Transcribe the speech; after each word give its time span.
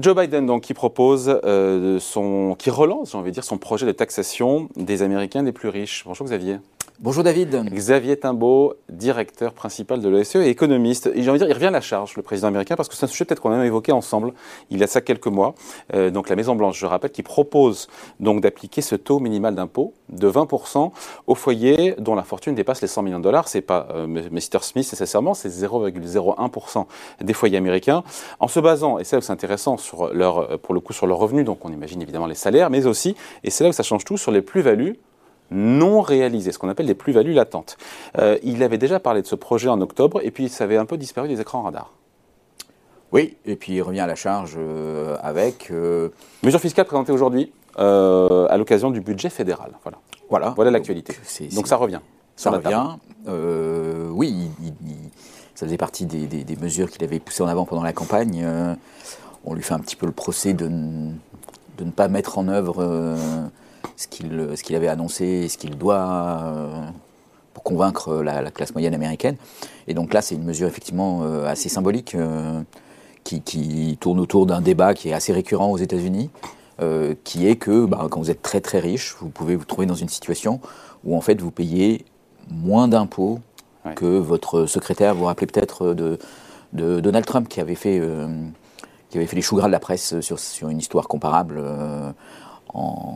Joe 0.00 0.14
Biden, 0.14 0.46
donc, 0.46 0.62
qui 0.62 0.74
propose 0.74 1.40
euh, 1.44 1.98
son, 1.98 2.54
qui 2.56 2.70
relance, 2.70 3.12
j'ai 3.12 3.18
envie 3.18 3.32
dire, 3.32 3.42
son 3.42 3.58
projet 3.58 3.84
de 3.84 3.90
taxation 3.90 4.68
des 4.76 5.02
Américains 5.02 5.42
les 5.42 5.50
plus 5.50 5.68
riches. 5.68 6.04
Bonjour 6.06 6.24
Xavier. 6.26 6.58
Bonjour 7.00 7.22
David. 7.22 7.54
Xavier 7.72 8.16
Timbaud, 8.16 8.74
directeur 8.88 9.52
principal 9.52 10.00
de 10.00 10.08
l'OSE 10.08 10.34
et 10.34 10.48
économiste. 10.48 11.08
J'ai 11.14 11.30
envie 11.30 11.38
de 11.38 11.44
dire, 11.44 11.48
il 11.48 11.54
revient 11.54 11.66
à 11.66 11.70
la 11.70 11.80
charge, 11.80 12.16
le 12.16 12.22
président 12.22 12.48
américain, 12.48 12.74
parce 12.74 12.88
que 12.88 12.96
c'est 12.96 13.04
un 13.04 13.08
sujet 13.08 13.24
peut-être 13.24 13.40
qu'on 13.40 13.52
a 13.52 13.56
même 13.56 13.66
évoqué 13.66 13.92
ensemble 13.92 14.32
il 14.70 14.80
y 14.80 14.82
a 14.82 14.88
ça 14.88 15.00
quelques 15.00 15.28
mois. 15.28 15.54
Euh, 15.94 16.10
donc 16.10 16.28
la 16.28 16.34
Maison-Blanche, 16.34 16.76
je 16.76 16.86
rappelle, 16.86 17.12
qui 17.12 17.22
propose 17.22 17.86
donc 18.18 18.40
d'appliquer 18.40 18.80
ce 18.82 18.96
taux 18.96 19.20
minimal 19.20 19.54
d'impôt 19.54 19.94
de 20.08 20.28
20% 20.28 20.90
aux 21.28 21.34
foyers 21.36 21.94
dont 21.98 22.16
la 22.16 22.24
fortune 22.24 22.56
dépasse 22.56 22.82
les 22.82 22.88
100 22.88 23.02
millions 23.02 23.18
de 23.20 23.24
dollars. 23.24 23.46
C'est 23.46 23.60
pas 23.60 23.86
euh, 23.92 24.08
Mr. 24.08 24.58
Smith 24.62 24.90
nécessairement, 24.90 25.34
c'est 25.34 25.50
0,01% 25.50 26.86
des 27.20 27.32
foyers 27.32 27.58
américains. 27.58 28.02
En 28.40 28.48
se 28.48 28.58
basant, 28.58 28.98
et 28.98 29.04
c'est 29.04 29.14
là 29.14 29.20
où 29.20 29.22
c'est 29.22 29.32
intéressant, 29.32 29.76
sur 29.76 30.12
leur, 30.12 30.38
euh, 30.38 30.56
pour 30.56 30.74
le 30.74 30.80
coup 30.80 30.92
sur 30.92 31.06
leurs 31.06 31.18
revenus, 31.18 31.44
donc 31.44 31.64
on 31.64 31.72
imagine 31.72 32.02
évidemment 32.02 32.26
les 32.26 32.34
salaires, 32.34 32.70
mais 32.70 32.86
aussi, 32.86 33.14
et 33.44 33.50
c'est 33.50 33.62
là 33.62 33.70
où 33.70 33.72
ça 33.72 33.84
change 33.84 34.04
tout, 34.04 34.16
sur 34.16 34.32
les 34.32 34.42
plus-values 34.42 34.98
non 35.50 36.00
réalisées, 36.00 36.52
ce 36.52 36.58
qu'on 36.58 36.68
appelle 36.68 36.86
les 36.86 36.94
plus-values 36.94 37.32
latentes. 37.32 37.76
Euh, 38.18 38.38
il 38.42 38.62
avait 38.62 38.78
déjà 38.78 39.00
parlé 39.00 39.22
de 39.22 39.26
ce 39.26 39.34
projet 39.34 39.68
en 39.68 39.80
octobre, 39.80 40.20
et 40.22 40.30
puis 40.30 40.48
ça 40.48 40.64
avait 40.64 40.76
un 40.76 40.84
peu 40.84 40.96
disparu 40.96 41.28
des 41.28 41.40
écrans 41.40 41.62
radars. 41.62 41.92
Oui, 43.12 43.36
et 43.46 43.56
puis 43.56 43.72
il 43.74 43.82
revient 43.82 44.00
à 44.00 44.06
la 44.06 44.14
charge 44.14 44.56
euh, 44.58 45.16
avec... 45.22 45.70
Euh... 45.70 46.10
Mesures 46.42 46.60
fiscales 46.60 46.84
présentées 46.84 47.12
aujourd'hui 47.12 47.52
à 47.76 48.56
l'occasion 48.58 48.90
du 48.90 49.00
budget 49.00 49.30
fédéral. 49.30 49.70
Voilà, 49.84 49.98
voilà, 50.28 50.50
voilà 50.56 50.72
l'actualité. 50.72 51.14
Donc, 51.52 51.68
ça 51.68 51.76
revient. 51.76 52.00
Ça 52.34 52.50
revient. 52.50 52.96
oui, 54.10 54.50
ça 55.54 55.64
faisait 55.64 55.76
partie 55.76 56.04
des, 56.04 56.26
des 56.26 56.56
mesures 56.56 56.90
qu'il 56.90 57.04
avait 57.04 57.20
poussées 57.20 57.44
en 57.44 57.46
avant 57.46 57.66
pendant 57.66 57.84
la 57.84 57.92
campagne. 57.92 58.44
on 59.44 59.54
lui 59.54 59.62
fait 59.62 59.74
un 59.74 59.78
petit 59.78 59.94
peu 59.94 60.06
le 60.06 60.12
procès 60.12 60.54
de, 60.54 60.66
de 60.66 61.84
ne 61.84 61.90
pas 61.92 62.08
mettre 62.08 62.36
en 62.36 62.48
œuvre 62.48 63.16
ce 63.96 64.06
qu'il 64.62 64.76
avait 64.76 64.88
annoncé, 64.88 65.48
ce 65.48 65.58
qu'il 65.58 65.76
doit 65.76 66.42
euh, 66.42 66.86
pour 67.54 67.64
convaincre 67.64 68.22
la, 68.22 68.50
classe 68.50 68.72
moyenne 68.72 68.94
américaine. 68.94 69.36
Et 69.86 69.94
donc 69.94 70.14
là, 70.14 70.22
c'est 70.22 70.34
une 70.34 70.44
mesure 70.44 70.68
effectivement 70.68 71.22
euh, 71.24 71.46
assez 71.46 71.68
symbolique 71.68 72.14
euh, 72.14 72.62
qui, 73.24 73.98
tourne 74.00 74.20
autour 74.20 74.46
d'un 74.46 74.60
débat 74.60 74.94
qui 74.94 75.10
est 75.10 75.12
assez 75.12 75.32
récurrent 75.32 75.70
aux 75.70 75.78
États-Unis, 75.78 76.30
qui 77.24 77.48
est 77.48 77.56
que 77.56 77.86
bah, 77.86 78.06
quand 78.08 78.20
vous 78.20 78.30
êtes 78.30 78.40
très 78.40 78.60
très 78.60 78.78
riche, 78.78 79.16
vous 79.20 79.28
pouvez 79.28 79.56
vous 79.56 79.64
trouver 79.64 79.86
dans 79.86 79.96
une 79.96 80.08
situation 80.08 80.60
où 81.04 81.16
en 81.16 81.20
fait 81.20 81.40
vous 81.40 81.50
payez 81.50 82.04
moins 82.48 82.86
d'impôts 82.86 83.40
que 83.96 84.06
votre 84.18 84.66
secrétaire. 84.66 85.12
Vous 85.14 85.20
vous 85.20 85.26
rappelez 85.26 85.48
peut-être 85.48 85.92
de, 85.92 86.18
Donald 86.72 87.26
Trump 87.26 87.48
qui 87.48 87.60
avait 87.60 87.74
fait 87.74 88.00
qui 89.10 89.18
avait 89.18 89.26
fait 89.26 89.36
les 89.36 89.42
choux 89.42 89.56
gras 89.56 89.66
de 89.66 89.72
la 89.72 89.80
presse 89.80 90.20
sur, 90.20 90.38
sur 90.38 90.68
une 90.68 90.78
histoire 90.78 91.08
comparable 91.08 91.60
en, 92.74 93.07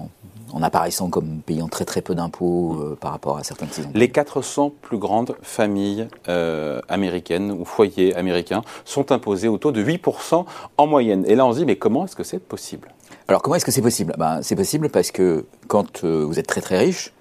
apparaissant 0.63 1.09
comme 1.09 1.41
payant 1.45 1.69
très 1.69 1.85
très 1.85 2.03
peu 2.03 2.15
d'impôts 2.15 2.75
euh, 2.75 2.99
par 3.01 3.13
rapport 3.13 3.39
à 3.39 3.45
certains 3.45 3.67
de 3.67 3.99
Les 3.99 4.09
400 4.09 4.73
plus 4.83 4.99
grandes 4.99 5.35
familles 5.43 6.09
euh, 6.29 6.81
américaines 6.89 7.53
ou 7.53 7.65
foyers 7.65 8.15
américains 8.15 8.63
sont 8.85 9.13
imposés 9.13 9.49
au 9.49 9.59
taux 9.59 9.73
de 9.73 9.83
8% 9.83 10.45
en 10.77 10.87
moyenne. 10.87 11.25
Et 11.27 11.35
là, 11.35 11.47
on 11.47 11.53
se 11.53 11.59
dit, 11.59 11.65
mais 11.65 11.77
comment 11.77 12.05
est-ce 12.05 12.17
que 12.17 12.25
c'est 12.25 12.39
possible? 12.39 12.89
Alors, 13.29 13.43
comment 13.43 13.57
est-ce 13.57 13.65
que 13.65 13.71
c'est 13.71 13.83
possible? 13.83 14.15
Ben, 14.19 14.43
C'est 14.43 14.57
possible 14.57 14.89
parce 14.89 15.11
que 15.11 15.47
quand 15.69 16.05
euh, 16.05 16.25
vous 16.25 16.39
êtes 16.39 16.47
très 16.47 16.61
très 16.61 16.79
riche, 16.79 17.13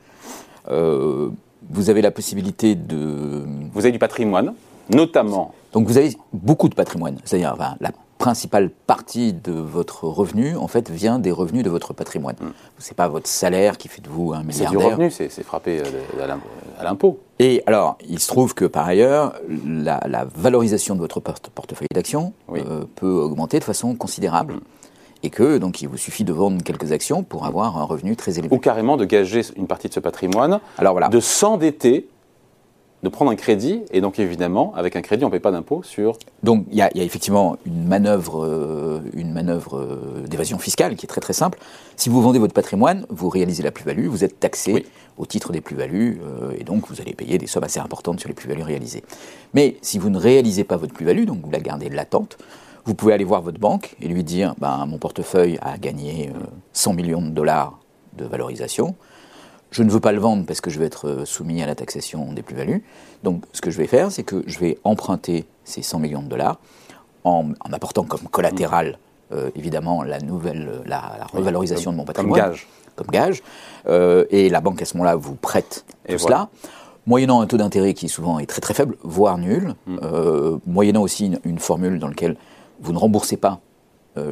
vous 0.68 1.90
avez 1.90 2.02
la 2.02 2.12
possibilité 2.12 2.76
de... 2.76 3.44
Vous 3.74 3.82
avez 3.82 3.92
du 3.92 4.00
patrimoine, 4.00 4.54
notamment... 4.90 5.54
Donc 5.74 5.88
vous 5.88 5.98
avez 5.98 6.16
beaucoup 6.34 6.70
de 6.70 6.76
patrimoine, 6.76 7.18
c'est-à-dire 7.24 7.56
la 7.80 7.92
principale 8.22 8.70
partie 8.70 9.34
de 9.34 9.52
votre 9.52 10.04
revenu, 10.04 10.56
en 10.56 10.68
fait, 10.68 10.92
vient 10.92 11.18
des 11.18 11.32
revenus 11.32 11.64
de 11.64 11.72
votre 11.72 11.94
patrimoine. 11.94 12.36
Mm. 12.40 12.52
Ce 12.78 12.90
n'est 12.90 12.96
pas 12.96 13.08
votre 13.08 13.28
salaire 13.28 13.80
qui 13.80 13.88
fait 13.88 14.02
de 14.02 14.10
vous 14.10 14.32
un 14.34 14.44
milliardaire. 14.44 14.70
C'est 14.70 14.78
du 14.78 14.94
revenu, 14.94 15.12
c'est 15.12 15.44
frappé 15.44 15.80
euh, 15.80 16.38
à 16.80 16.84
l'impôt. 16.84 17.20
Et 17.40 17.64
alors, 17.66 17.98
il 18.08 18.20
se 18.20 18.28
trouve 18.28 18.54
que 18.54 18.66
par 18.66 18.88
ailleurs, 18.88 19.34
la, 19.66 20.28
valorisation 20.36 20.94
de 20.94 21.00
votre 21.00 21.20
portefeuille 21.20 21.88
d'actions 21.94 22.34
euh, 22.54 22.86
peut 22.96 23.12
augmenter 23.12 23.58
de 23.58 23.64
façon 23.64 23.96
considérable. 23.96 24.54
Mm. 24.54 24.62
Et 25.24 25.30
que 25.30 25.60
donc 25.60 25.82
il 25.82 25.88
vous 25.88 25.98
suffit 25.98 26.24
de 26.24 26.34
vendre 26.34 26.64
quelques 26.64 26.92
actions 26.92 27.22
pour 27.22 27.46
avoir 27.46 27.78
un 27.78 27.84
revenu 27.84 28.16
très 28.16 28.40
élevé. 28.40 28.56
Ou 28.56 28.60
carrément 28.60 28.98
de 28.98 29.06
gager 29.06 29.42
une 29.56 29.68
partie 29.68 29.88
de 29.88 29.94
ce 29.94 30.00
patrimoine, 30.00 30.60
alors 30.80 30.94
voilà. 30.94 31.10
de 31.10 31.20
s'endetter 31.20 32.08
de 33.04 33.10
prendre 33.10 33.32
un 33.32 33.36
crédit, 33.36 33.82
et 33.92 34.00
donc 34.00 34.20
évidemment, 34.20 34.74
avec 34.76 34.96
un 34.96 35.02
crédit, 35.02 35.24
on 35.24 35.28
ne 35.28 35.32
paye 35.32 35.40
pas 35.40 35.52
d'impôt 35.52 35.82
sur... 35.84 36.18
Donc 36.44 36.66
il 36.72 36.78
y, 36.78 36.82
a 36.82 36.90
effectivement 36.96 37.58
une 37.66 37.88
manœuvre, 37.88 38.46
euh, 38.46 39.02
une 39.14 39.32
manœuvre 39.32 39.78
euh, 39.78 40.26
d'évasion 40.28 40.60
fiscale 40.60 40.96
qui 40.96 41.06
est 41.06 41.10
très 41.10 41.22
très 41.22 41.34
simple. 41.34 41.58
Si 41.96 42.10
vous 42.10 42.22
vendez 42.22 42.38
votre 42.38 42.54
patrimoine, 42.54 43.06
vous 43.10 43.30
réalisez 43.30 43.64
la 43.64 43.72
plus-value, 43.72 44.06
vous 44.06 44.24
êtes 44.24 44.40
taxé 44.40 44.86
au 45.18 45.26
titre 45.26 45.52
des 45.52 45.62
plus-values, 45.62 46.22
euh, 46.24 46.52
et 46.60 46.64
donc 46.64 46.88
vous 46.88 47.02
allez 47.02 47.14
payer 47.14 47.40
des 47.40 47.48
sommes 47.48 47.64
assez 47.64 47.80
importantes 47.80 48.20
sur 48.20 48.30
les 48.30 48.36
plus-values 48.36 48.64
réalisées. 48.64 49.04
Mais 49.56 49.78
si 49.82 49.98
vous 49.98 50.10
ne 50.10 50.20
réalisez 50.20 50.64
pas 50.64 50.78
votre 50.78 50.94
plus-value, 50.94 51.26
donc 51.26 51.40
vous 51.44 51.52
la 51.52 51.60
gardez 51.60 51.90
latente, 51.90 52.38
vous 52.86 52.94
pouvez 52.94 53.14
aller 53.14 53.26
voir 53.26 53.42
votre 53.42 53.60
banque 53.60 53.96
et 54.02 54.08
lui 54.08 54.24
dire, 54.24 54.54
ben, 54.60 54.86
mon 54.86 54.98
portefeuille 54.98 55.58
a 55.62 55.78
gagné 55.78 56.32
100 56.74 56.94
millions 56.94 57.22
de 57.22 57.30
dollars 57.30 57.80
de 58.18 58.26
valorisation, 58.26 58.96
je 59.72 59.84
ne 59.84 59.90
veux 59.90 60.00
pas 60.00 60.12
le 60.12 60.20
vendre 60.20 60.46
parce 60.46 60.62
que 60.62 60.70
je 60.70 60.78
vais 60.78 60.86
être 60.86 61.08
euh, 61.08 61.26
soumis 61.26 61.64
à 61.64 61.66
la 61.66 61.76
taxation 61.76 62.34
des 62.34 62.44
plus-values. 62.44 62.84
Donc 63.24 63.46
ce 63.54 63.62
que 63.62 63.72
je 63.72 63.78
vais 63.78 63.88
faire, 63.88 64.12
c'est 64.12 64.24
que 64.24 64.44
je 64.46 64.60
vais 64.60 64.78
emprunter 64.84 65.46
ces 65.64 65.82
100 65.82 66.00
millions 66.00 66.22
de 66.22 66.28
dollars 66.28 66.60
en, 67.24 67.52
apportant 67.72 68.04
comme 68.04 68.28
collatéral, 68.30 69.00
euh, 69.32 69.50
évidemment, 69.56 70.04
la 70.04 70.20
nouvelle, 70.20 70.82
la, 70.86 71.26
revalorisation 71.32 71.92
de 71.92 71.98
mon 71.98 72.04
patrimoine. 72.04 72.42
Comme 72.42 72.50
gage. 72.50 72.68
Comme 72.96 73.08
gage. 73.08 73.44
Euh, 73.88 74.26
et 74.30 74.50
la 74.50 74.60
banque, 74.60 74.82
à 74.82 74.86
ce 74.86 74.98
moment-là, 74.98 75.16
vous 75.16 75.36
prête 75.36 75.86
tout 76.08 76.18
cela. 76.18 76.50
Moyennant 77.08 77.42
un 77.42 77.48
taux 77.48 77.58
d'intérêt 77.58 77.94
qui 77.94 78.10
souvent 78.10 78.40
est 78.40 78.46
très 78.46 78.62
très 78.62 78.74
faible, 78.74 78.96
voire 79.02 79.38
nul, 79.40 79.74
mm. 79.88 80.60
moyennant 80.68 81.02
aussi 81.02 81.28
une, 81.28 81.40
une, 81.46 81.58
formule 81.58 81.98
dans 81.98 82.08
laquelle 82.08 82.36
vous 82.80 82.94
ne 82.94 82.98
remboursez 83.00 83.38
pas 83.38 83.60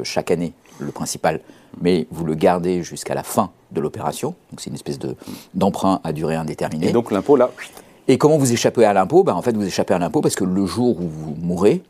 chaque 0.04 0.30
année 0.30 0.52
le 0.78 0.92
principal, 0.92 1.40
mais 1.80 2.06
vous 2.10 2.24
le 2.24 2.34
gardez 2.34 2.82
jusqu'à 2.82 3.14
la 3.14 3.22
fin 3.22 3.50
de 3.72 3.80
l'opération. 3.80 4.34
Donc 4.50 4.60
c'est 4.60 4.70
une 4.70 4.76
espèce 4.76 4.98
d'emprunt 5.54 6.00
à 6.04 6.12
durée 6.12 6.36
indéterminée. 6.36 6.88
Et 6.88 6.92
donc 6.92 7.10
l'impôt 7.10 7.36
là 7.36 7.50
Et 8.08 8.18
comment 8.18 8.38
vous 8.38 8.52
échappez 8.52 8.84
à 8.84 8.92
l'impôt? 8.92 9.22
Ben, 9.24 9.34
En 9.34 9.42
fait, 9.42 9.56
vous 9.56 9.66
échappez 9.66 9.94
à 9.94 9.98
l'impôt 9.98 10.20
parce 10.20 10.34
que 10.34 10.44
le 10.44 10.66
jour 10.66 11.00
où 11.00 11.08
vous 11.08 11.36
mourrez, 11.38 11.82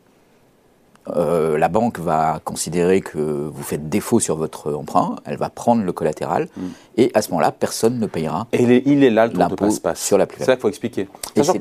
euh, 1.15 1.57
la 1.57 1.67
banque 1.67 1.99
va 1.99 2.39
considérer 2.43 3.01
que 3.01 3.17
vous 3.17 3.63
faites 3.63 3.89
défaut 3.89 4.19
sur 4.19 4.35
votre 4.35 4.73
emprunt, 4.73 5.15
elle 5.25 5.37
va 5.37 5.49
prendre 5.49 5.83
le 5.83 5.91
collatéral, 5.91 6.47
mm. 6.55 6.61
et 6.97 7.11
à 7.13 7.21
ce 7.21 7.29
moment-là, 7.31 7.51
personne 7.51 7.99
ne 7.99 8.05
payera. 8.05 8.47
Et 8.53 8.83
il 8.85 9.03
est, 9.03 9.09
là 9.09 9.27
le 9.27 9.33
taux 9.33 9.67
de 9.67 9.79
passe 9.79 9.99
sur 9.99 10.17
la 10.17 10.25
plus-value. 10.25 10.45
C'est 10.45 10.51
ça 10.51 10.55
qu'il 10.55 10.61
faut 10.61 10.69
expliquer. 10.69 11.07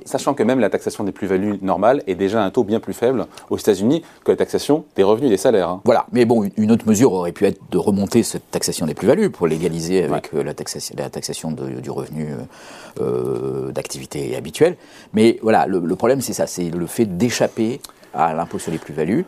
Sachant, 0.04 0.34
que 0.34 0.42
même 0.42 0.60
la 0.60 0.70
taxation 0.70 1.04
des 1.04 1.12
plus-values 1.12 1.58
normales 1.62 2.02
est 2.06 2.14
déjà 2.14 2.42
un 2.42 2.50
taux 2.50 2.64
bien 2.64 2.80
plus 2.80 2.92
faible 2.92 3.26
aux 3.50 3.56
États-Unis 3.56 4.02
que 4.24 4.30
la 4.30 4.36
taxation 4.36 4.84
des 4.96 5.02
revenus 5.02 5.28
et 5.28 5.30
des 5.30 5.36
salaires. 5.36 5.68
Hein. 5.68 5.80
Voilà, 5.84 6.06
mais 6.12 6.24
bon, 6.24 6.48
une 6.56 6.70
autre 6.70 6.86
mesure 6.86 7.12
aurait 7.12 7.32
pu 7.32 7.46
être 7.46 7.60
de 7.70 7.78
remonter 7.78 8.22
cette 8.22 8.50
taxation 8.50 8.86
des 8.86 8.94
plus-values 8.94 9.30
pour 9.30 9.46
l'égaliser 9.46 10.04
avec 10.04 10.32
euh, 10.34 10.42
la, 10.42 10.54
taxation, 10.54 10.94
la 10.98 11.10
taxation 11.10 11.50
du 11.52 11.90
revenu 11.90 12.28
euh, 13.00 13.72
d'activité 13.72 14.36
habituelle. 14.36 14.76
Mais 15.12 15.38
voilà, 15.42 15.66
le 15.66 15.96
problème 15.96 16.20
c'est 16.20 16.32
ça, 16.32 16.46
c'est 16.46 16.70
le 16.70 16.86
fait 16.86 17.06
d'échapper 17.06 17.80
à 18.15 18.34
l'impôt 18.34 18.59
sur 18.59 18.72
les 18.72 18.78
plus-values 18.78 19.25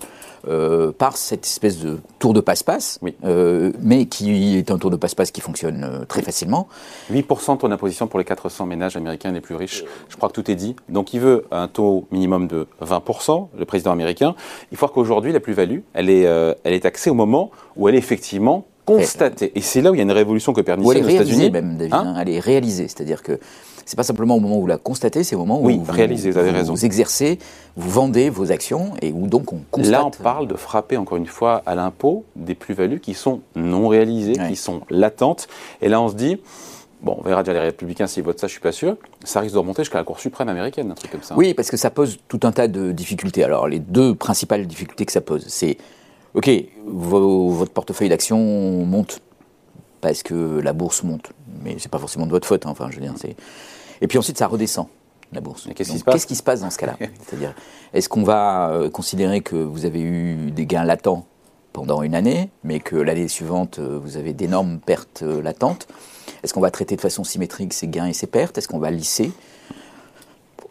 euh, 0.49 0.91
par 0.91 1.17
cette 1.17 1.47
espèce 1.47 1.79
de 1.79 2.01
tour 2.19 2.33
de 2.33 2.41
passe-passe, 2.41 2.99
euh, 3.25 3.71
mais 3.81 4.07
qui 4.07 4.57
est 4.59 4.73
un 4.73 4.79
tour 4.79 4.91
de 4.91 4.97
passe-passe 4.97 5.31
qui 5.31 5.41
fonctionne 5.41 5.85
euh, 5.85 6.05
très 6.05 6.21
facilement. 6.21 6.67
8% 7.13 7.55
de 7.55 7.59
ton 7.61 7.71
imposition 7.71 8.09
pour 8.09 8.19
les 8.19 8.25
400 8.25 8.67
ménages 8.67 8.97
américains 8.97 9.31
les 9.31 9.41
plus 9.41 9.55
riches. 9.55 9.85
Je 10.09 10.17
crois 10.17 10.29
que 10.29 10.35
tout 10.35 10.51
est 10.51 10.57
dit. 10.57 10.75
Donc 10.89 11.15
il 11.15 11.21
veut 11.21 11.47
un 11.53 11.69
taux 11.69 12.09
minimum 12.11 12.49
de 12.49 12.67
20%, 12.83 13.51
le 13.57 13.65
président 13.65 13.93
américain. 13.93 14.35
Il 14.73 14.77
faut 14.77 14.87
voir 14.87 14.93
qu'aujourd'hui, 14.93 15.33
la 15.33 15.39
plus-value, 15.39 15.81
elle 15.95 16.11
est, 16.11 16.23
elle 16.23 16.73
est 16.73 16.81
taxée 16.81 17.11
au 17.11 17.15
moment 17.15 17.53
où 17.77 17.89
elle 17.89 17.95
est 17.95 17.99
effectivement 17.99 18.67
constatée. 18.97 19.53
Et 19.55 19.61
c'est 19.61 19.81
là 19.81 19.91
où 19.91 19.95
il 19.95 19.99
y 19.99 20.01
a 20.01 20.05
une 20.05 20.13
révolution 20.13 20.53
copernicienne 20.53 21.05
aux 21.05 21.09
États-Unis. 21.09 21.51
même, 21.51 21.77
David. 21.77 21.95
Hein 21.95 22.15
hein, 22.17 22.17
elle 22.21 22.29
est 22.29 22.41
réalisée. 22.41 22.89
C'est-à-dire 22.89 23.23
que 23.23 23.39
c'est 23.85 23.97
pas 23.97 24.03
simplement 24.03 24.37
au 24.37 24.41
moment 24.41 24.59
où 24.59 24.63
vous 24.63 24.67
la 24.67 24.79
constatez, 24.79 25.25
c'est 25.25 25.35
au 25.35 25.41
moment 25.41 25.61
où 25.61 25.69
vous, 25.69 25.93
réalisez, 25.93 26.31
vous, 26.31 26.39
avez 26.39 26.51
raison. 26.51 26.73
vous 26.75 26.85
exercez, 26.85 27.39
vous 27.77 27.91
vendez 27.91 28.31
vos 28.31 28.53
actions 28.53 28.93
et 29.03 29.13
où 29.13 29.27
donc 29.27 29.53
on 29.53 29.61
constate. 29.71 29.93
Là, 29.93 30.07
on 30.07 30.11
parle 30.11 30.49
de 30.49 30.55
frapper 30.55 30.97
encore 30.97 31.19
une 31.19 31.27
fois 31.27 31.63
à 31.67 31.75
l'impôt 31.75 32.25
des 32.37 32.55
plus-values 32.55 33.01
qui 33.01 33.15
sont 33.15 33.41
non 33.57 33.89
réalisées, 33.89 34.35
qui 34.49 34.57
sont 34.57 34.83
latentes. 34.91 35.49
Et 35.81 35.89
là, 35.89 36.01
on 36.01 36.09
se 36.09 36.15
dit. 36.15 36.39
Bon, 37.03 37.17
on 37.19 37.23
verra 37.23 37.43
déjà 37.43 37.55
les 37.55 37.59
républicains 37.59 38.07
s'ils 38.07 38.23
votent 38.23 38.39
ça, 38.39 38.47
je 38.47 38.53
suis 38.53 38.61
pas 38.61 38.71
sûr. 38.71 38.97
Ça 39.25 39.41
risque 39.41 39.55
de 39.55 39.59
remonter 39.59 39.83
jusqu'à 39.83 39.99
la 39.99 40.05
Cour 40.05 40.21
suprême 40.21 40.49
américaine, 40.49 40.89
un 40.89 40.95
truc 40.95 41.11
comme 41.11 41.23
ça. 41.25 41.35
Oui, 41.37 41.53
parce 41.53 41.69
que 41.69 41.77
ça 41.77 41.91
pose 41.91 42.21
tout 42.29 42.39
un 42.45 42.53
tas 42.53 42.69
de 42.69 42.93
difficultés. 42.93 43.43
Alors, 43.43 43.67
les 43.67 43.81
deux 43.81 44.15
principales 44.15 44.69
difficultés 44.69 45.05
que 45.05 45.11
ça 45.11 45.21
pose, 45.21 45.45
c'est, 45.49 45.79
OK, 46.35 46.51
votre 46.87 47.73
portefeuille 47.73 48.09
d'actions 48.09 48.39
monte 48.87 49.21
parce 50.01 50.23
que 50.23 50.61
la 50.61 50.73
bourse 50.73 51.03
monte, 51.03 51.33
mais 51.63 51.77
c'est 51.79 51.91
pas 51.91 51.99
forcément 51.99 52.27
de 52.27 52.31
votre 52.31 52.47
faute. 52.47 52.67
Hein, 52.67 52.71
enfin, 52.71 52.89
je 52.91 52.97
veux 52.97 53.03
dire, 53.03 53.15
c'est 53.17 53.37
et 54.03 54.09
puis 54.09 54.19
ensuite, 54.19 54.37
ça 54.37 54.49
redescend, 54.49 54.89
la 55.33 55.41
bourse. 55.41 55.69
Qu'est-ce 55.75 55.93
qui 55.93 55.99
se 55.99 56.05
passe 56.05 56.15
Qu'est-ce 56.15 56.27
qui 56.27 56.35
se 56.35 56.43
passe 56.43 56.61
dans 56.61 56.71
ce 56.71 56.79
cas-là? 56.79 56.97
C'est-à-dire, 57.27 57.55
est-ce 57.95 58.09
qu'on 58.09 58.25
va 58.25 58.71
euh, 58.71 58.91
considérer 58.91 59.41
que 59.41 59.55
vous 59.55 59.85
avez 59.85 60.01
eu 60.01 60.51
des 60.51 60.67
gains 60.67 60.85
latents 60.85 61.25
pendant 61.73 62.03
une 62.03 62.17
année, 62.17 62.51
mais 62.65 62.81
que 62.81 62.97
l'année 62.97 63.29
suivante, 63.29 63.79
vous 63.79 64.17
avez 64.17 64.33
d'énormes 64.33 64.81
pertes 64.81 65.23
latentes? 65.23 65.87
Est-ce 66.43 66.53
qu'on 66.53 66.61
va 66.61 66.73
traiter 66.73 66.97
de 66.97 67.01
façon 67.01 67.23
symétrique 67.23 67.73
ces 67.73 67.87
gains 67.87 68.07
et 68.07 68.13
ces 68.13 68.27
pertes? 68.27 68.59
Est-ce 68.59 68.67
qu'on 68.67 68.81
va 68.81 68.91
lisser? 68.91 69.33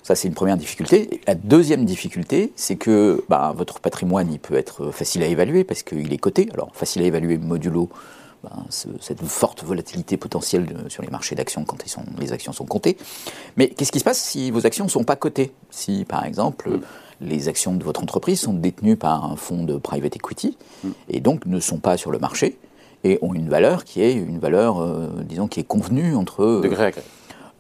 Ça, 0.04 0.16
c'est 0.16 0.28
une 0.28 0.34
première 0.34 0.58
difficulté. 0.58 1.22
La 1.28 1.36
deuxième 1.36 1.86
difficulté, 1.86 2.52
c'est 2.56 2.76
que 2.76 3.24
bah, 3.30 3.54
votre 3.56 3.80
patrimoine, 3.80 4.32
il 4.32 4.40
peut 4.40 4.56
être 4.56 4.92
facile 4.92 5.22
à 5.24 5.28
évaluer 5.28 5.64
parce 5.64 5.84
qu'il 5.84 6.12
est 6.12 6.18
coté. 6.18 6.50
Alors, 6.54 6.72
facile 6.74 7.04
à 7.04 7.06
évaluer 7.06 7.38
modulo 7.38 7.90
bah, 8.44 8.52
cette 9.00 9.22
forte 9.22 9.64
volatilité 9.64 10.18
potentielle 10.18 10.86
sur 10.88 11.04
les 11.04 11.10
marchés 11.10 11.36
d'actions 11.36 11.64
quand 11.64 11.78
les 12.20 12.34
actions 12.34 12.54
sont 12.54 12.66
comptées. 12.66 12.98
Mais 13.58 13.70
qu'est-ce 13.70 13.92
qui 13.92 14.00
se 14.00 14.04
passe 14.04 14.20
si 14.20 14.50
vos 14.50 14.66
actions 14.66 14.86
ne 14.86 14.90
sont 14.90 15.04
pas 15.04 15.16
cotées? 15.16 15.52
Si, 15.70 16.06
par 16.06 16.26
exemple, 16.26 16.80
les 17.22 17.48
actions 17.48 17.76
de 17.76 17.84
votre 17.84 18.02
entreprise 18.02 18.40
sont 18.40 18.54
détenues 18.54 18.98
par 18.98 19.26
un 19.26 19.36
fonds 19.36 19.64
de 19.64 19.78
private 19.78 20.16
equity 20.16 20.58
et 21.10 21.20
donc 21.20 21.46
ne 21.46 21.60
sont 21.60 21.78
pas 21.78 21.98
sur 21.98 22.10
le 22.10 22.18
marché 22.18 22.58
et 23.04 23.20
ont 23.22 23.36
une 23.36 23.50
valeur 23.50 23.84
qui 23.84 24.02
est 24.02 24.14
une 24.14 24.40
valeur, 24.40 24.82
euh, 24.82 25.08
disons, 25.24 25.48
qui 25.48 25.60
est 25.60 25.64
convenue 25.64 26.16
entre 26.16 26.62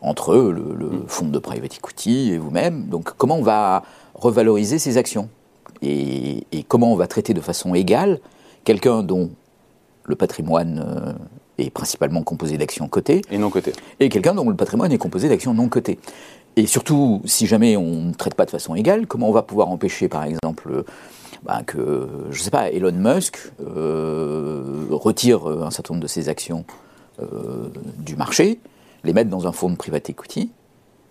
entre 0.01 0.35
le, 0.35 0.61
mm. 0.61 1.03
fonds 1.07 1.27
de 1.27 1.39
private 1.39 1.75
equity 1.75 2.31
et 2.31 2.37
vous-même. 2.37 2.87
Donc 2.87 3.13
comment 3.17 3.37
on 3.37 3.43
va 3.43 3.83
revaloriser 4.15 4.79
ces 4.79 4.97
actions 4.97 5.29
et, 5.83 6.45
comment 6.67 6.91
on 6.91 6.95
va 6.95 7.07
traiter 7.07 7.33
de 7.33 7.41
façon 7.41 7.73
égale 7.73 8.19
quelqu'un 8.63 9.01
dont 9.01 9.31
le 10.03 10.15
patrimoine 10.15 10.83
euh, 10.85 11.13
est 11.57 11.69
principalement 11.69 12.21
composé 12.21 12.57
d'actions 12.57 12.87
cotées 12.87 13.21
et 13.31 13.37
non 13.37 13.49
cotées 13.49 13.73
et 13.99 14.09
quelqu'un 14.09 14.35
dont 14.35 14.47
le 14.47 14.55
patrimoine 14.55 14.91
est 14.91 14.97
composé 14.97 15.29
d'actions 15.29 15.53
non 15.53 15.69
cotées. 15.69 15.97
Et 16.57 16.67
surtout, 16.67 17.21
si 17.25 17.47
jamais 17.47 17.77
on 17.77 18.01
ne 18.01 18.13
traite 18.13 18.35
pas 18.35 18.45
de 18.45 18.51
façon 18.51 18.75
égale, 18.75 19.07
comment 19.07 19.29
on 19.29 19.31
va 19.31 19.41
pouvoir 19.41 19.69
empêcher, 19.69 20.09
par 20.09 20.25
exemple, 20.25 20.83
bah, 21.43 21.61
que, 21.65 22.07
je 22.29 22.37
ne 22.37 22.43
sais 22.43 22.51
pas, 22.51 22.69
Elon 22.69 22.91
Musk 22.91 23.37
euh, 23.65 24.85
retire 24.91 25.47
un 25.47 25.71
certain 25.71 25.93
nombre 25.93 26.03
de 26.03 26.09
ses 26.09 26.27
actions 26.27 26.65
euh, 27.21 27.69
du 27.99 28.15
marché 28.15 28.59
les 29.03 29.13
mettre 29.13 29.29
dans 29.29 29.47
un 29.47 29.51
fonds 29.51 29.69
de 29.69 29.75
private 29.75 30.09
equity 30.09 30.51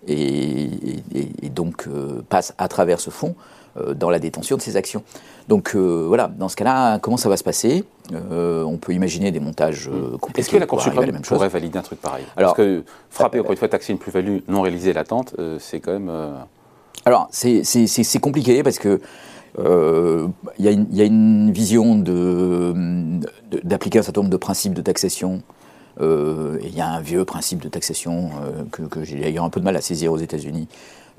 et, 0.07 1.49
donc 1.53 1.87
euh, 1.87 2.21
passe 2.27 2.53
à 2.57 2.67
travers 2.67 2.99
ce 2.99 3.09
fonds 3.09 3.35
euh, 3.77 3.93
dans 3.93 4.09
la 4.09 4.19
détention 4.19 4.57
de 4.57 4.61
ces 4.61 4.77
actions. 4.77 5.03
Donc 5.47 5.75
euh, 5.75 6.05
voilà, 6.07 6.27
dans 6.27 6.49
ce 6.49 6.55
cas-là, 6.55 6.99
comment 6.99 7.17
ça 7.17 7.29
va 7.29 7.37
se 7.37 7.43
passer? 7.43 7.83
On 8.13 8.77
peut 8.77 8.93
imaginer 8.93 9.31
des 9.31 9.39
montages 9.39 9.89
compliqués. 10.19 10.41
Est-ce 10.41 10.49
que 10.49 10.57
la 10.57 10.65
Cour 10.65 10.81
suprême 10.81 11.21
pourrait 11.21 11.47
valider 11.47 11.77
un 11.77 11.81
truc 11.81 12.01
pareil? 12.01 12.25
Alors, 12.35 12.55
Parce 12.55 12.67
que 12.67 12.83
frapper, 13.09 13.39
encore 13.39 13.53
une 13.53 13.57
fois, 13.57 13.69
taxer 13.69 13.93
une 13.93 13.99
plus-value 13.99 14.39
non 14.49 14.61
réalisée 14.61 14.91
latente, 14.91 15.33
c'est 15.59 15.79
quand 15.79 15.93
même... 15.93 16.11
Alors, 17.05 17.29
c'est 17.31 18.19
compliqué 18.19 18.63
parce 18.63 18.79
que 18.79 18.99
il 19.57 20.33
y, 20.59 20.97
y, 20.97 21.01
a 21.01 21.05
une 21.05 21.51
vision 21.51 21.95
d'appliquer 23.63 23.99
un 23.99 24.03
certain 24.03 24.21
nombre 24.21 24.31
de 24.31 24.37
principes 24.37 24.73
de 24.73 24.81
taxation 24.81 25.35
euh, 25.35 25.60
il 25.99 26.75
y 26.75 26.81
a 26.81 26.87
un 26.87 27.01
vieux 27.01 27.25
principe 27.25 27.61
de 27.61 27.69
taxation 27.69 28.29
euh, 28.43 28.87
que, 28.89 29.03
j'ai 29.03 29.19
d'ailleurs 29.19 29.43
un 29.43 29.49
peu 29.49 29.59
de 29.59 29.65
mal 29.65 29.75
à 29.75 29.81
saisir 29.81 30.11
aux 30.11 30.17
États-Unis 30.17 30.67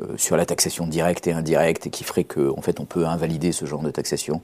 euh, 0.00 0.06
sur 0.16 0.36
la 0.36 0.46
taxation 0.46 0.86
directe 0.86 1.26
et 1.26 1.32
indirecte 1.32 1.86
et 1.86 1.90
qui 1.90 2.04
ferait 2.04 2.24
qu'en 2.24 2.56
en 2.56 2.62
fait 2.62 2.80
on 2.80 2.84
peut 2.84 3.06
invalider 3.06 3.52
ce 3.52 3.66
genre 3.66 3.82
de 3.82 3.90
taxation. 3.90 4.40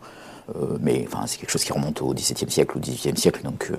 mais 0.81 1.05
enfin, 1.07 1.27
c'est 1.27 1.39
quelque 1.39 1.51
chose 1.51 1.65
qui 1.65 1.73
remonte 1.73 2.01
au 2.01 2.15
XVIIe 2.15 2.51
siècle 2.51 2.77
ou 2.77 2.81
XVIIIe 2.81 3.17
siècle, 3.19 3.43
donc, 3.45 3.71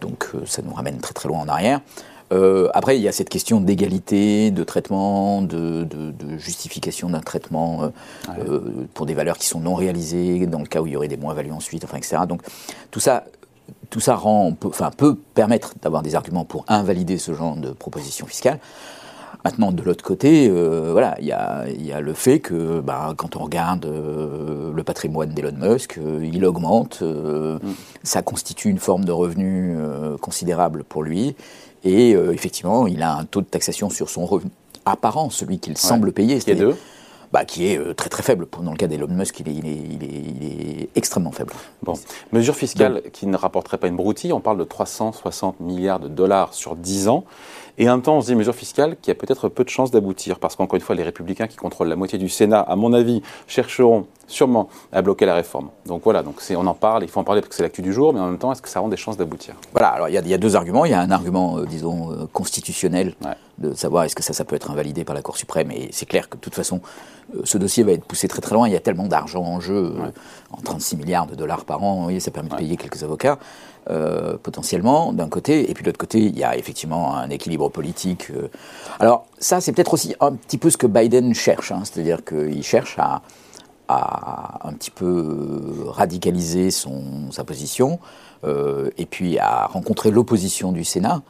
donc 0.00 0.30
ça 0.46 0.62
nous 0.62 0.74
ramène 0.74 0.98
très 0.98 1.14
très 1.14 1.28
loin 1.28 1.40
en 1.40 1.48
arrière. 1.48 1.80
après, 2.74 2.96
il 2.98 3.02
y 3.02 3.08
a 3.08 3.12
cette 3.12 3.28
question 3.28 3.60
d'égalité, 3.60 4.50
de 4.50 4.64
traitement, 4.64 5.42
de, 5.42 5.86
justification 6.36 7.08
d'un 7.10 7.20
traitement 7.20 7.92
pour 8.94 9.06
des 9.06 9.14
valeurs 9.14 9.38
qui 9.38 9.46
sont 9.46 9.60
non 9.60 9.76
réalisées, 9.76 10.46
dans 10.46 10.58
le 10.58 10.66
cas 10.66 10.80
où 10.80 10.88
il 10.88 10.94
y 10.94 10.96
aurait 10.96 11.06
des 11.06 11.16
moins-values 11.16 11.52
ensuite, 11.52 11.84
enfin, 11.84 11.98
etc. 11.98 12.22
Donc 12.26 12.42
tout 12.90 13.00
ça, 13.00 13.22
tout 13.90 14.00
ça 14.00 14.14
rend, 14.14 14.52
peut, 14.52 14.68
enfin, 14.68 14.90
peut 14.96 15.16
permettre 15.34 15.74
d'avoir 15.82 16.02
des 16.02 16.14
arguments 16.14 16.44
pour 16.44 16.64
invalider 16.68 17.18
ce 17.18 17.34
genre 17.34 17.56
de 17.56 17.70
proposition 17.70 18.26
fiscale. 18.26 18.58
Maintenant, 19.44 19.70
de 19.70 19.82
l'autre 19.82 20.04
côté, 20.04 20.48
euh, 20.50 20.90
voilà, 20.92 21.16
il 21.20 21.26
y 21.26 21.32
a, 21.32 22.00
le 22.00 22.12
fait 22.12 22.40
que 22.40 22.80
bah, 22.80 23.14
quand 23.16 23.36
on 23.36 23.44
regarde 23.44 23.86
euh, 23.86 24.72
le 24.74 24.82
patrimoine 24.82 25.30
d'Elon 25.30 25.52
Musk, 25.56 25.98
euh, 25.98 26.20
il 26.24 26.44
augmente, 26.44 27.02
mm. 27.02 27.58
ça 28.02 28.22
constitue 28.22 28.68
une 28.68 28.78
forme 28.78 29.04
de 29.04 29.12
revenu 29.12 29.76
considérable 30.20 30.82
pour 30.84 31.02
lui, 31.02 31.36
et 31.84 32.10
effectivement, 32.10 32.88
il 32.88 33.02
a 33.02 33.14
un 33.14 33.24
taux 33.24 33.40
de 33.40 33.46
taxation 33.46 33.88
sur 33.88 34.10
son 34.10 34.26
revenu 34.26 34.50
apparent, 34.84 35.30
celui 35.30 35.60
qu'il 35.60 35.76
semble 35.78 36.12
payer. 36.12 36.38
Qui 36.40 36.50
est 36.50 36.54
de 36.56 36.74
bah, 37.32 37.44
qui 37.44 37.68
est 37.68 37.78
euh, 37.78 37.94
très 37.94 38.08
très 38.08 38.22
faible. 38.22 38.46
Dans 38.62 38.70
le 38.70 38.76
cas 38.76 38.86
d'Elon 38.86 39.08
Musk, 39.08 39.40
il 39.40 39.48
est, 39.48 39.52
il, 39.52 39.66
est, 39.66 39.72
il, 39.72 40.04
est, 40.04 40.06
il 40.08 40.82
est, 40.82 40.88
extrêmement 40.94 41.32
faible. 41.32 41.52
Bon. 41.82 41.94
Mesure 42.32 42.56
fiscale 42.56 43.02
qui 43.12 43.26
ne 43.26 43.36
rapporterait 43.36 43.78
pas 43.78 43.88
une 43.88 43.96
broutille, 43.96 44.32
on 44.32 44.40
parle 44.40 44.58
de 44.58 44.64
360 44.64 45.60
milliards 45.60 46.00
de 46.00 46.08
dollars 46.08 46.54
sur 46.54 46.76
10 46.76 47.08
ans. 47.08 47.24
Et 47.78 47.88
en 47.88 47.92
même 47.94 48.02
temps, 48.02 48.16
on 48.16 48.20
se 48.20 48.26
dit 48.26 48.34
mesure 48.34 48.54
fiscale 48.54 48.96
qui 49.00 49.10
a 49.10 49.14
peut-être 49.14 49.48
peu 49.48 49.62
de 49.62 49.68
chances 49.68 49.92
d'aboutir, 49.92 50.40
parce 50.40 50.56
qu'encore 50.56 50.76
une 50.76 50.82
fois, 50.82 50.96
les 50.96 51.04
républicains 51.04 51.46
qui 51.46 51.56
contrôlent 51.56 51.88
la 51.88 51.96
moitié 51.96 52.18
du 52.18 52.28
Sénat, 52.28 52.60
à 52.60 52.74
mon 52.74 52.92
avis, 52.92 53.22
chercheront 53.46 54.06
sûrement 54.28 54.68
à 54.92 55.02
bloquer 55.02 55.26
la 55.26 55.34
réforme. 55.34 55.70
Donc 55.86 56.02
voilà, 56.04 56.22
donc 56.22 56.36
on 56.50 56.66
en 56.66 56.74
parle, 56.74 57.02
il 57.02 57.08
faut 57.08 57.18
en 57.18 57.24
parler 57.24 57.40
parce 57.40 57.48
que 57.48 57.54
c'est 57.56 57.62
l'actu 57.62 57.82
du 57.82 57.92
jour, 57.92 58.12
mais 58.12 58.20
en 58.20 58.26
même 58.26 58.38
temps, 58.38 58.52
est-ce 58.52 58.62
que 58.62 58.68
ça 58.68 58.80
rend 58.80 58.88
des 58.88 58.96
chances 58.96 59.16
d'aboutir? 59.16 59.54
Voilà, 59.72 59.88
alors 59.88 60.08
il 60.08 60.14
y, 60.14 60.34
a 60.34 60.38
deux 60.38 60.54
arguments. 60.54 60.84
Il 60.84 60.92
y 60.92 60.94
a 60.94 61.00
un 61.00 61.10
argument, 61.10 61.58
euh, 61.58 61.66
disons, 61.66 62.12
euh, 62.12 62.26
constitutionnel, 62.32 63.14
de 63.56 63.74
savoir 63.74 64.04
est-ce 64.04 64.14
que 64.14 64.22
ça, 64.22 64.32
ça 64.32 64.44
peut 64.44 64.54
être 64.54 64.70
invalidé 64.70 65.04
par 65.04 65.14
la 65.14 65.22
Cour 65.22 65.36
suprême, 65.36 65.70
et 65.70 65.88
c'est 65.92 66.06
clair 66.06 66.28
que 66.28 66.36
de 66.36 66.40
toute 66.40 66.54
façon, 66.54 66.80
euh, 67.34 67.40
ce 67.44 67.58
dossier 67.58 67.82
va 67.82 67.92
être 67.92 68.04
poussé 68.04 68.28
très 68.28 68.40
très 68.40 68.54
loin, 68.54 68.68
il 68.68 68.72
y 68.72 68.76
a 68.76 68.80
tellement 68.80 69.06
d'argent 69.06 69.42
en 69.42 69.60
jeu, 69.60 69.94
en 70.52 70.60
36 70.60 70.96
milliards 70.96 71.26
de 71.26 71.34
dollars 71.34 71.64
par 71.64 71.82
an, 71.82 72.02
voyez, 72.02 72.20
ça 72.20 72.30
permet 72.30 72.50
de 72.50 72.56
payer 72.56 72.76
quelques 72.76 73.02
avocats. 73.02 73.38
Potentiellement, 74.42 75.14
d'un 75.14 75.30
côté, 75.30 75.70
et 75.70 75.72
puis 75.72 75.82
de 75.82 75.88
l'autre 75.88 75.98
côté, 75.98 76.18
il 76.18 76.38
y 76.38 76.44
a 76.44 76.58
effectivement 76.58 77.16
un 77.16 77.30
équilibre 77.30 77.70
politique. 77.70 78.30
Alors 79.00 79.24
ça, 79.38 79.62
c'est 79.62 79.72
peut-être 79.72 79.94
aussi 79.94 80.14
un 80.20 80.32
petit 80.32 80.58
peu 80.58 80.68
ce 80.68 80.76
que 80.76 80.86
Biden 80.86 81.32
cherche, 81.32 81.72
hein, 81.72 81.80
c'est-à-dire 81.84 82.22
qu'il 82.22 82.62
cherche 82.62 82.98
à, 82.98 83.22
un 83.88 84.72
petit 84.72 84.90
peu 84.90 85.84
radicaliser 85.86 86.70
son, 86.70 87.30
sa 87.30 87.44
position, 87.44 87.98
euh, 88.44 88.90
et 88.98 89.06
puis 89.06 89.38
à 89.38 89.66
rencontrer 89.66 90.10
l'opposition 90.10 90.72
du 90.72 90.84
Sénat, 90.84 91.22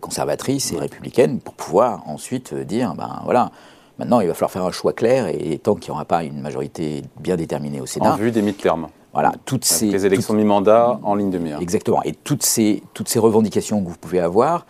conservatrice 0.00 0.72
et 0.72 0.78
républicaine, 0.78 1.38
pour 1.38 1.52
pouvoir 1.52 2.08
ensuite 2.08 2.54
dire, 2.54 2.94
ben 2.94 3.20
voilà, 3.24 3.50
Maintenant, 3.98 4.20
il 4.20 4.28
va 4.28 4.34
falloir 4.34 4.50
faire 4.50 4.64
un 4.64 4.72
choix 4.72 4.92
clair 4.92 5.28
et 5.28 5.58
tant 5.58 5.74
qu'il 5.74 5.90
n'y 5.90 5.94
aura 5.94 6.04
pas 6.04 6.22
une 6.22 6.40
majorité 6.40 7.02
bien 7.18 7.36
déterminée 7.36 7.80
au 7.80 7.86
Sénat. 7.86 8.12
En 8.12 8.16
vue 8.16 8.30
des 8.30 8.42
mi-termes. 8.42 8.88
Voilà, 9.14 9.32
toutes 9.46 9.64
ces 9.64 9.86
les 9.86 10.04
élections 10.04 10.34
de 10.34 10.38
mi-mandat 10.38 11.00
en 11.02 11.14
ligne 11.14 11.30
de 11.30 11.38
mire. 11.38 11.58
Exactement. 11.62 12.02
Et 12.02 12.12
toutes 12.12 12.42
ces 12.42 12.82
toutes 12.92 13.08
ces 13.08 13.18
revendications 13.18 13.82
que 13.82 13.88
vous 13.88 13.96
pouvez 13.96 14.20
avoir, 14.20 14.66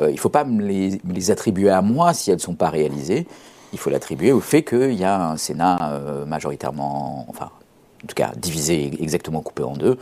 euh, 0.00 0.08
il 0.08 0.14
ne 0.14 0.18
faut 0.18 0.30
pas 0.30 0.44
me 0.44 0.62
les, 0.62 1.30
attribuer 1.30 1.68
à 1.68 1.82
moi 1.82 2.14
si 2.14 2.30
elles 2.30 2.38
ne 2.38 2.40
sont 2.40 2.54
pas 2.54 2.70
réalisées. 2.70 3.26
Il 3.72 3.78
faut 3.78 3.90
l'attribuer 3.90 4.32
au 4.32 4.40
fait 4.40 4.62
qu'il 4.62 4.94
y 4.94 5.04
a 5.04 5.30
un 5.30 5.36
Sénat 5.36 5.78
euh, 5.92 6.26
majoritairement, 6.26 7.26
enfin, 7.28 7.50
en 8.02 8.06
tout 8.06 8.14
cas 8.14 8.32
divisé, 8.36 8.90
exactement 9.00 9.40
coupé 9.42 9.62
en 9.62 9.74
deux, 9.74 9.98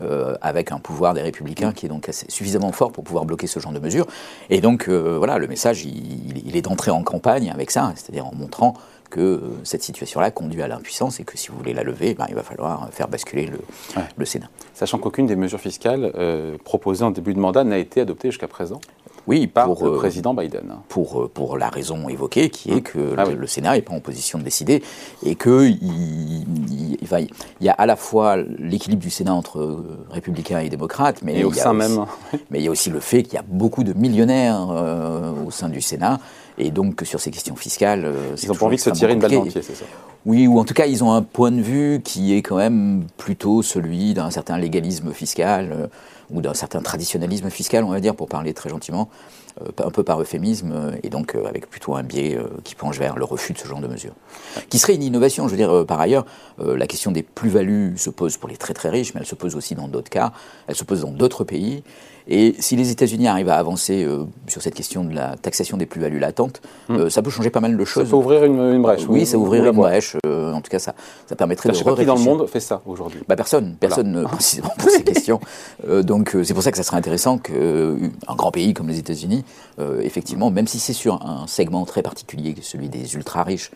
euh, 0.00 0.34
avec 0.40 0.72
un 0.72 0.78
pouvoir 0.78 1.14
des 1.14 1.22
républicains 1.22 1.72
qui 1.72 1.86
est 1.86 1.88
donc 1.88 2.08
suffisamment 2.28 2.72
fort 2.72 2.92
pour 2.92 3.04
pouvoir 3.04 3.24
bloquer 3.24 3.46
ce 3.46 3.60
genre 3.60 3.72
de 3.72 3.78
mesures. 3.78 4.06
Et 4.50 4.60
donc, 4.60 4.88
voilà, 4.88 5.38
le 5.38 5.46
message, 5.46 5.84
il, 5.84 6.46
il 6.46 6.56
est 6.56 6.62
d'entrer 6.62 6.90
en 6.90 7.02
campagne 7.02 7.50
avec 7.50 7.70
ça, 7.70 7.92
c'est-à-dire 7.96 8.26
en 8.26 8.34
montrant 8.34 8.74
que 9.12 9.20
euh, 9.20 9.40
cette 9.62 9.82
situation-là 9.82 10.30
conduit 10.30 10.62
à 10.62 10.68
l'impuissance 10.68 11.20
et 11.20 11.24
que 11.24 11.36
si 11.36 11.48
vous 11.48 11.56
voulez 11.58 11.74
la 11.74 11.84
lever, 11.84 12.14
ben, 12.14 12.26
il 12.28 12.34
va 12.34 12.42
falloir 12.42 12.88
faire 12.90 13.08
basculer 13.08 13.46
le, 14.16 14.24
Sénat. 14.24 14.48
Sachant 14.72 14.98
qu'aucune 14.98 15.26
des 15.26 15.36
mesures 15.36 15.60
fiscales 15.60 16.12
euh, 16.14 16.56
proposées 16.64 17.04
en 17.04 17.10
début 17.10 17.34
de 17.34 17.38
mandat 17.38 17.64
n'a 17.64 17.78
été 17.78 18.00
adoptée 18.00 18.30
jusqu'à 18.30 18.48
présent 18.48 18.80
oui, 19.26 19.46
par 19.46 19.68
le 19.68 19.74
euh, 19.74 19.96
président 19.96 20.34
Biden. 20.34 20.76
Pour, 20.88 21.30
pour 21.30 21.58
la 21.58 21.68
raison 21.68 22.08
évoquée, 22.08 22.50
qui 22.50 22.70
est 22.70 22.76
mmh. 22.76 22.82
que 22.82 23.14
ah 23.16 23.24
le, 23.24 23.46
Sénat 23.46 23.74
n'est 23.74 23.82
pas 23.82 23.94
en 23.94 24.00
position 24.00 24.38
de 24.38 24.44
décider 24.44 24.82
et 25.24 25.34
qu'il 25.34 25.78
il, 25.82 26.96
il, 27.00 27.28
y 27.60 27.68
a 27.68 27.72
à 27.72 27.86
la 27.86 27.96
fois 27.96 28.36
l'équilibre 28.36 29.02
du 29.02 29.10
Sénat 29.10 29.34
entre 29.34 29.84
républicains 30.10 30.60
et 30.60 30.68
démocrates, 30.68 31.22
mais, 31.22 31.44
au 31.44 31.50
il, 31.52 31.56
y 31.56 31.60
a 31.60 31.70
aussi, 31.72 31.76
même. 31.76 32.06
mais 32.50 32.60
il 32.60 32.64
y 32.64 32.68
a 32.68 32.70
aussi 32.70 32.90
le 32.90 33.00
fait 33.00 33.22
qu'il 33.22 33.34
y 33.34 33.38
a 33.38 33.44
beaucoup 33.46 33.84
de 33.84 33.92
millionnaires 33.92 34.68
au 35.46 35.50
sein 35.50 35.68
du 35.68 35.80
Sénat 35.80 36.18
et 36.58 36.70
donc 36.70 37.02
sur 37.04 37.20
ces 37.20 37.30
questions 37.30 37.56
fiscales. 37.56 38.04
Euh, 38.04 38.36
ils 38.42 38.48
n'ont 38.48 38.54
pas 38.54 38.66
envie 38.66 38.76
de 38.76 38.80
se 38.80 38.90
tirer 38.90 39.12
une 39.12 39.20
balle 39.20 39.30
dans 39.30 39.50
c'est 39.50 39.62
ça 39.62 39.84
Oui, 40.24 40.46
ou 40.46 40.58
en 40.60 40.64
tout 40.64 40.74
cas, 40.74 40.86
ils 40.86 41.02
ont 41.02 41.12
un 41.12 41.22
point 41.22 41.50
de 41.50 41.60
vue 41.60 42.00
qui 42.04 42.32
est 42.32 42.42
quand 42.42 42.56
même 42.56 43.06
plutôt 43.16 43.60
celui 43.62 44.14
d'un 44.14 44.30
certain 44.30 44.56
légalisme 44.56 45.12
fiscal 45.12 45.70
euh, 45.72 45.86
ou 46.30 46.40
d'un 46.40 46.54
certain 46.54 46.80
traditionnalisme 46.80 47.50
fiscal, 47.50 47.82
on 47.82 47.90
va 47.90 47.98
dire, 47.98 48.14
pour 48.14 48.28
parler 48.28 48.54
très 48.54 48.70
gentiment, 48.70 49.08
un 49.60 49.90
peu 49.90 50.02
par 50.02 50.20
euphémisme, 50.20 50.92
et 51.02 51.08
donc 51.08 51.36
avec 51.46 51.68
plutôt 51.68 51.94
un 51.94 52.02
biais 52.02 52.38
qui 52.64 52.74
penche 52.74 52.98
vers 52.98 53.16
le 53.16 53.24
refus 53.24 53.52
de 53.52 53.58
ce 53.58 53.68
genre 53.68 53.80
de 53.80 53.86
mesures. 53.86 54.14
Qui 54.68 54.78
serait 54.78 54.94
une 54.94 55.02
innovation, 55.02 55.46
je 55.46 55.52
veux 55.52 55.56
dire, 55.56 55.86
par 55.86 56.00
ailleurs, 56.00 56.24
la 56.58 56.86
question 56.86 57.12
des 57.12 57.22
plus-values 57.22 57.94
se 57.96 58.10
pose 58.10 58.36
pour 58.36 58.48
les 58.48 58.56
très 58.56 58.74
très 58.74 58.88
riches, 58.88 59.14
mais 59.14 59.20
elle 59.20 59.26
se 59.26 59.34
pose 59.34 59.56
aussi 59.56 59.74
dans 59.74 59.88
d'autres 59.88 60.10
cas, 60.10 60.32
elle 60.66 60.74
se 60.74 60.84
pose 60.84 61.02
dans 61.02 61.10
d'autres 61.10 61.44
pays, 61.44 61.82
Et 62.28 62.54
si 62.60 62.76
les 62.76 62.90
États-Unis 62.90 63.26
arrivent 63.26 63.48
à 63.48 63.56
avancer 63.56 64.04
euh, 64.04 64.24
sur 64.46 64.62
cette 64.62 64.74
question 64.74 65.04
de 65.04 65.14
la 65.14 65.36
taxation 65.36 65.76
des 65.76 65.86
plus-values 65.86 66.20
latentes, 66.20 66.62
hmm. 66.88 66.96
euh, 66.96 67.10
ça 67.10 67.20
peut 67.20 67.30
changer 67.30 67.50
pas 67.50 67.60
mal 67.60 67.76
de 67.76 67.84
choses. 67.84 68.04
Ça 68.04 68.10
peut 68.10 68.16
ouvrir 68.16 68.44
une, 68.44 68.80
brèche. 68.80 69.02
Oui, 69.08 69.26
ça 69.26 69.38
ouvrirait 69.38 69.68
une 69.68 69.74
brèche. 69.74 70.16
en 70.24 70.60
tout 70.60 70.70
cas, 70.70 70.78
ça, 70.78 70.94
ça 71.26 71.34
permettrait 71.34 71.70
de. 71.70 71.74
Je 71.74 71.78
sais 71.78 71.84
pas 71.84 71.96
qui 71.96 72.04
dans 72.04 72.14
le 72.14 72.20
monde 72.20 72.46
fait 72.46 72.60
ça 72.60 72.80
aujourd'hui. 72.86 73.20
Bah, 73.28 73.36
personne, 73.36 73.74
personne 73.78 74.24
précisément 74.30 74.72
pour 74.78 74.90
ces 74.90 75.02
questions. 75.02 75.40
donc 76.02 76.36
c'est 76.44 76.54
pour 76.54 76.62
ça 76.62 76.70
que 76.70 76.76
ça 76.76 76.84
serait 76.84 76.96
intéressant 76.96 77.38
qu'un 77.38 78.34
grand 78.36 78.52
pays 78.52 78.72
comme 78.72 78.88
les 78.88 78.98
États-Unis, 78.98 79.41
effectivement, 80.02 80.50
même 80.50 80.66
si 80.66 80.78
c'est 80.78 80.92
sur 80.92 81.24
un 81.26 81.46
segment 81.46 81.84
très 81.84 82.02
particulier, 82.02 82.54
celui 82.62 82.88
des 82.88 83.14
ultra 83.14 83.42
riches, 83.42 83.70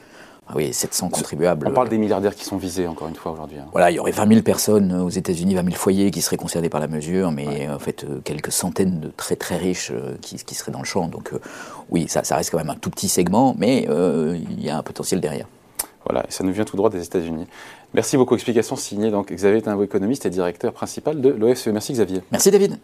ah 0.49 0.53
oui, 0.55 0.73
700 0.73 1.09
contribuables. 1.09 1.67
On 1.69 1.73
parle 1.73 1.89
des 1.89 1.99
milliardaires 1.99 2.35
qui 2.35 2.45
sont 2.45 2.57
visés, 2.57 2.87
encore 2.87 3.09
une 3.09 3.17
fois, 3.17 3.33
aujourd'hui. 3.33 3.59
Hein. 3.59 3.67
Voilà, 3.73 3.91
il 3.91 3.95
y 3.95 3.99
aurait 3.99 4.13
20 4.13 4.29
000 4.29 4.43
personnes 4.43 4.93
aux 4.93 5.09
États-Unis, 5.09 5.57
20 5.57 5.65
000 5.65 5.75
foyers 5.75 6.11
qui 6.13 6.23
seraient 6.23 6.37
concernés 6.37 6.69
par 6.69 6.79
la 6.81 6.87
mesure, 6.87 7.33
mais 7.33 7.69
en 7.69 7.81
fait, 7.81 8.05
euh, 8.05 8.21
quelques 8.23 8.53
centaines 8.53 9.01
de 9.01 9.09
très 9.09 9.35
très 9.35 9.57
riches 9.57 9.91
euh, 9.93 10.15
qui, 10.21 10.37
qui 10.37 10.55
seraient 10.55 10.71
dans 10.71 10.79
le 10.79 10.85
champ. 10.85 11.09
Donc, 11.09 11.33
euh, 11.33 11.41
oui, 11.91 12.07
ça, 12.09 12.23
ça, 12.23 12.37
reste 12.37 12.51
quand 12.51 12.59
même 12.59 12.71
un 12.71 12.77
tout 12.77 12.91
petit 12.91 13.09
segment, 13.09 13.57
mais 13.59 13.89
il 13.89 14.65
y 14.65 14.71
a 14.71 14.79
un 14.79 14.83
potentiel 14.83 15.21
derrière. 15.21 15.47
Voilà, 16.09 16.25
et 16.29 16.31
ça 16.31 16.45
nous 16.45 16.53
vient 16.53 16.65
tout 16.65 16.77
droit 16.77 16.91
des 16.91 17.03
États-Unis. 17.03 17.47
Merci 17.93 18.17
beaucoup. 18.17 18.35
Explication 18.35 18.77
signée 18.77 19.11
donc 19.11 19.33
Xavier 19.33 19.63
Tinvo, 19.63 19.83
économiste 19.83 20.27
et 20.27 20.31
directeur 20.31 20.73
principal 20.73 21.21
de 21.21 21.31
l'OFCE. 21.31 21.69
Merci 21.69 21.95
Xavier. 21.95 22.23
Merci 22.31 22.53
David. 22.53 22.79